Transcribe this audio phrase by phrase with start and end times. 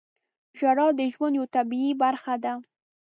[0.57, 2.53] •ژړا د ژوند یوه طبیعي برخه ده.